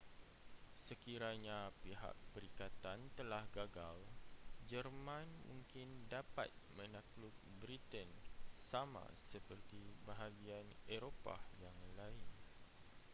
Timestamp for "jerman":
4.69-5.27